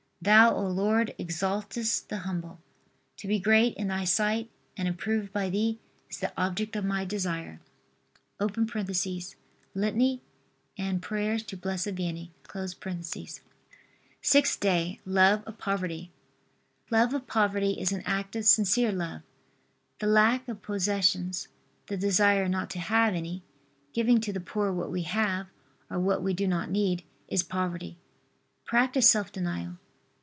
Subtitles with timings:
[0.23, 2.59] Thou, O Lord, exaltest the humble.
[3.17, 5.79] To be great in Thy sight and approved by Thee
[6.11, 7.59] is the object of my desire.
[8.39, 10.21] [Litany
[10.77, 12.29] and prayers to Blessed Vianney.]
[14.21, 14.99] SIXTH DAY.
[15.07, 16.11] LOVE OF POVERTY.
[16.91, 19.23] Love of poverty is an active sincere love.
[19.97, 21.47] The lack of possessions,
[21.87, 23.41] the desire not to have any,
[23.91, 25.47] giving to the poor what we have,
[25.89, 27.97] or what we do not need, is poverty.
[28.65, 29.77] Practice self denial.